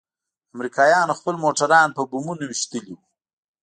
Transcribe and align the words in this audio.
امريکايانوخپل 0.55 1.35
موټران 1.43 1.89
په 1.97 2.01
بمونو 2.09 2.43
ويشتلي 2.47 2.91
وو. 2.95 3.03